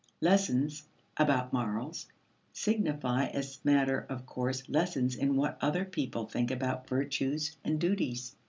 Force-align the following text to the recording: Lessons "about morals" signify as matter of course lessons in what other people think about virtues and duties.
Lessons 0.19 0.87
"about 1.17 1.53
morals" 1.53 2.07
signify 2.53 3.25
as 3.27 3.59
matter 3.63 4.07
of 4.09 4.25
course 4.25 4.67
lessons 4.67 5.15
in 5.15 5.35
what 5.35 5.59
other 5.61 5.85
people 5.85 6.25
think 6.25 6.49
about 6.49 6.89
virtues 6.89 7.55
and 7.63 7.79
duties. 7.79 8.35